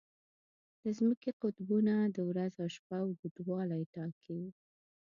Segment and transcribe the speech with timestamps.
[0.83, 4.41] د ځمکې قطبونه د ورځ او شپه اوږدوالی ټاکي.